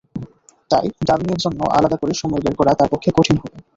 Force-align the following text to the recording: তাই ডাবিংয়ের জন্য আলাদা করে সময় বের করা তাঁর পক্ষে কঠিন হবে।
তাই 0.69 0.85
ডাবিংয়ের 1.07 1.41
জন্য 1.45 1.59
আলাদা 1.77 1.97
করে 1.97 2.13
সময় 2.13 2.41
বের 2.43 2.55
করা 2.59 2.71
তাঁর 2.79 2.91
পক্ষে 2.93 3.09
কঠিন 3.17 3.35
হবে। 3.41 3.57